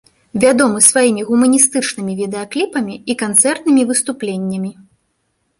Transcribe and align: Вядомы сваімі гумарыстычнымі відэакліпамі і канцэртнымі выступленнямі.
Вядомы 0.43 0.79
сваімі 0.85 1.25
гумарыстычнымі 1.27 2.13
відэакліпамі 2.21 2.95
і 3.15 3.17
канцэртнымі 3.23 3.81
выступленнямі. 3.93 4.71